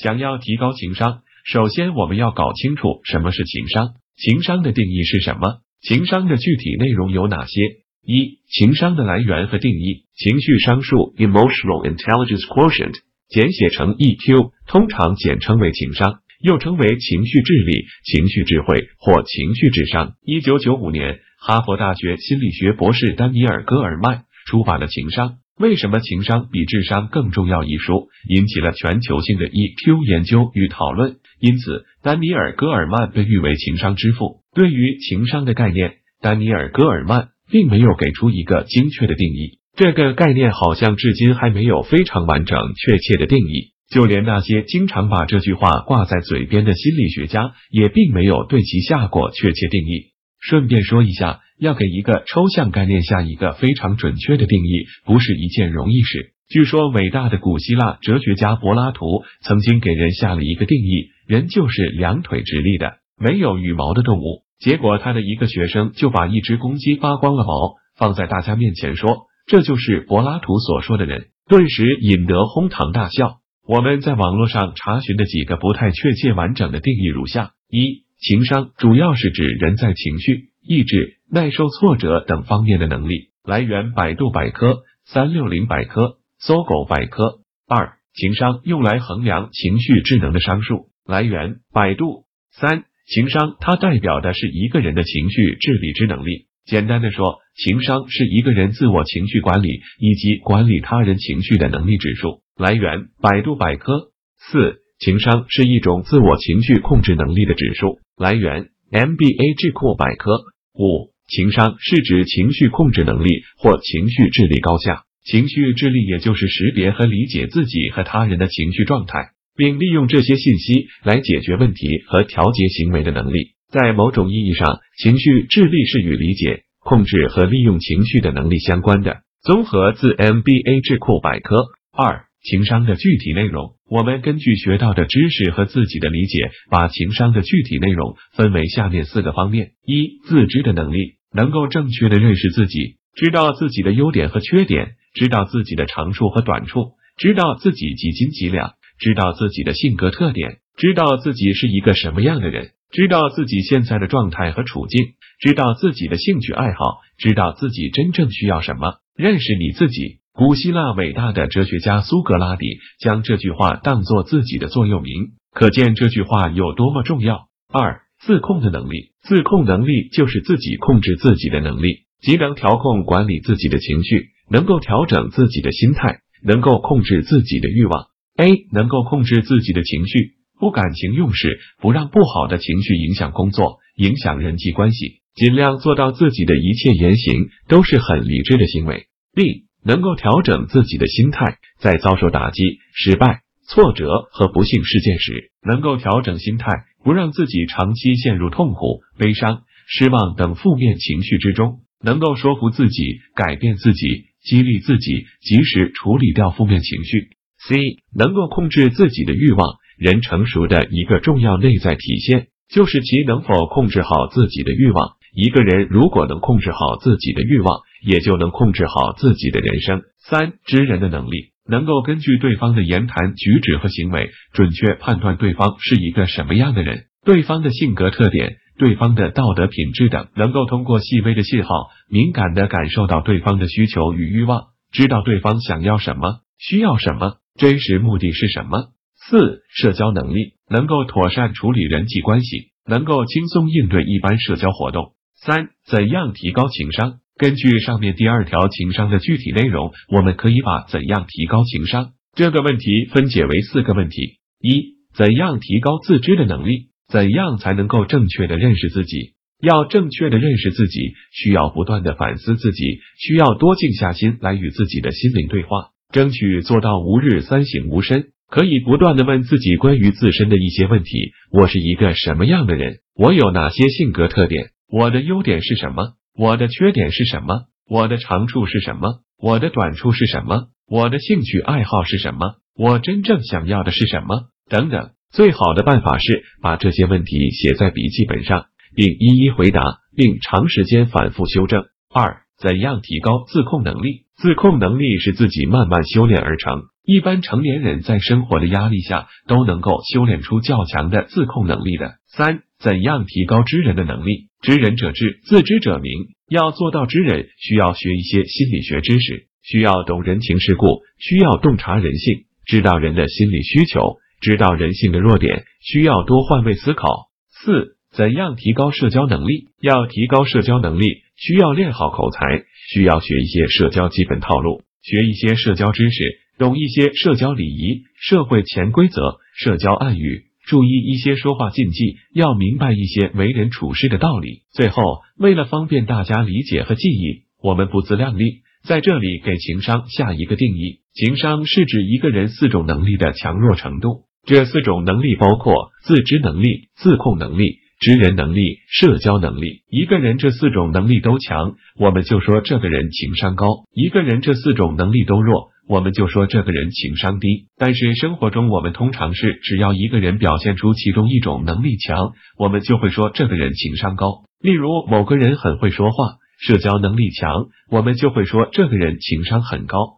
[0.00, 7.78] 想要提高情商，首先我们要搞清楚什么是情商，情商的定义是什么，情商的具体内容有哪些。
[8.06, 12.94] 一、情商的来源和定义，情绪商数 （Emotional Intelligence Quotient）
[13.28, 16.20] 简写成 EQ，通常简称为情商。
[16.40, 20.12] 又称为情绪智力、情绪智慧或情绪智商。
[20.24, 31.16] 一九九五年，哈佛大学心理学博士丹尼尔·戈尔曼出版了《情商：为什么情商比智商更重要》一书，引起了全球性的 EQ 研究与讨论。
[31.40, 34.42] 因此，丹尼尔·戈尔曼被誉为情商之父。
[34.54, 39.58] 对于情商的概念，丹尼尔·戈尔曼并没有给出一个精确的定义。
[39.76, 43.72] 这个概念好像至今还没有非常完整、确切的定义。
[43.90, 50.12] 就连那些经常把这句话挂在嘴边的心理学家，也并没有对其下过确切定义。
[50.40, 56.32] 顺便说一下，要给一个抽象概念下一个非常准确的定义，不是一件容易事。
[56.48, 64.44] 据说，伟大的古希腊哲学家柏拉图曾经给人下了一个定义：人就是两腿直立的、没有羽毛的动物。
[64.58, 73.40] 结果，他的一个学生就把一只公鸡扒光了毛，放在大家面前说：“这就是柏拉图所说的人。”顿时引得哄堂大笑。
[73.66, 83.28] 我们在网络上查询的几个不太确切完整的定义如下：一、情商主要是指人在情绪、意志、耐受挫折等方面的能力。
[83.44, 87.38] 来源：百度百科、三六零百科、搜狗百科。
[87.68, 90.88] 二、情商用来衡量情绪智能的商数。
[91.06, 92.24] 来源：百度。
[92.50, 96.48] 三、情商它代表的是一个人的情绪治理之能力。
[96.64, 102.42] 简单的说，情商是一个人自我情绪管理以及管理他人情绪的能力指数。
[102.56, 104.10] 来源：百度百科。
[104.50, 108.00] 四、情商是一种自我情绪控制能力的指数。
[108.16, 110.40] 来源：MBA 智库百科。
[110.74, 115.04] 五、情商是指情绪控制能力或情绪智力高下。
[115.24, 123.50] 情绪智力也就是识别和理解自己和他人的情绪状态，并利用这些信息来解决问题和调节行为的能力。
[123.70, 129.18] 在某种意义上，情绪智力是与理解、控制和利用情绪的能力相关的。
[129.42, 131.66] 综合自 MBA 智库百科。
[131.92, 132.27] 二。
[132.42, 160.18] 情商的具体内容，我们根据学到的知识和自己的理解，把情商的具体内容分为下面四个方面：一、自知的能力，能够正确的认识自己，知道自己的优点和缺点，知道自己的长处和短处，知道自己几斤几两，知道自己的性格特点，知道自己是一个什么样的人，知道自己现在的状态和处境，知道自己的兴趣爱好，知道自己真正需要什么，认识你自己。
[160.38, 167.48] 古希腊伟大的哲学家苏格拉底将这句话当做自己的座右铭，可见这句话有多么重要。
[167.72, 178.06] 二、自控的能力，自控能力就是自己控制自己的能力，即能调控管理自己的情绪，能够调整自己的心态，能够控制自己的欲望。
[178.36, 178.68] A.
[178.70, 189.06] 能够控制自己的情绪，不感情用事，不让不好的情绪影响工作，影响人际关系，尽量做到自己的一切言行都是很理智的行为。
[189.34, 189.64] B.
[189.88, 192.62] 能够调整自己的心态，在遭受打击、
[192.92, 207.30] 失败、挫折和不幸事件时，能够调整心态，不让自己长期陷入痛苦、悲伤、失望等负面情绪之中，能够说服自己、改变自己、激励自己，及时处理掉负面情绪。
[207.66, 207.96] C.
[208.14, 209.78] 能够控制自己的欲望。
[209.96, 215.16] 人成熟的一个重要内在体现，就是其能否控制好自己的欲望。
[215.40, 220.02] 一个人如果能控制好自己的欲望，也就能控制好自己的人生。
[220.18, 238.88] 三、知人的能力，能够根据对方的言谈举止和行为，准确判断对方是一个什么样的人，对方的性格特点、对方的道德品质等，能够通过细微的信号，敏感的感受到对方的需求与欲望，知道对方想要什么、需要什么、真实目的是什么。
[239.14, 245.12] 四、社交能力，能够妥善处理人际关系，能够轻松应对一般社交活动。
[245.40, 247.20] 三、怎样提高情商？
[247.36, 256.88] 根据上面第二条情商的具体内容，我们可以把怎样提高情商这个问题分解为四个问题：一、怎样提高自知的能力？
[257.08, 259.34] 怎样才能够正确的认识自己？
[259.62, 268.26] 要正确的认识自己，需要不断的反思自己，需要多静下心来与自己的心灵对话，争取做到吾日三省吾身。
[268.50, 272.98] 可以不断的问自己关于自身的一些问题：我是一个什么样的人？
[273.14, 274.70] 我有哪些性格特点？
[274.90, 276.14] 我的优点是什么？
[276.34, 277.66] 我的缺点是什么？
[277.86, 279.20] 我的长处是什么？
[279.38, 280.68] 我的短处是什么？
[280.86, 282.54] 我的兴趣爱好是什么？
[282.74, 284.48] 我真正想要的是什么？
[284.70, 285.10] 等等。
[285.30, 291.84] 最好的办法是把这些问题写在笔记本上，并一一回答，并长时间反复修正。
[292.10, 294.24] 二、怎样提高自控能力？
[294.36, 296.84] 自控能力是自己慢慢修炼而成。
[297.04, 302.14] 一般成年人在生活的压力下都能够修炼出较强的自控能力的。
[302.26, 304.48] 三、怎样提高知人的能力？
[304.62, 306.12] 知人者智，自知者明。
[306.48, 317.28] 要做到知人，需要学一些心理学知识，需要懂人情世故，需要洞察人性，知道人的心理需求，知道人性的弱点，需要多换位思考。
[317.50, 319.68] 四、怎样提高社交能力？
[319.80, 326.40] 要提高社交能力，需要练好口才，需要学一些社交基本套路，学一些社交知识。
[326.58, 334.64] 懂一些社交礼仪、社会潜规则、社交暗语，注意一些说话禁忌，要明白一些为人处事的道理。
[334.70, 335.02] 最后，
[335.38, 344.24] 为了方便大家理解和记忆，我们不自量力，在这里给情商下一个定义：情商是指一个人四种能力的强弱程度。
[344.44, 349.80] 这四种能力包括自知能力、自控能力、知人能力、社交能力。
[349.90, 355.70] 一个人这四种能力都强，我们就说这个人情商高；一个人这四种能力都弱。
[355.88, 364.42] 我们就说这个人情商低，但是生活中我们通常是只要一个人表现出其中一种能力强，我们就会说这个人情商高。
[364.60, 370.17] 例如某个人很会说话，社交能力强，我们就会说这个人情商很高。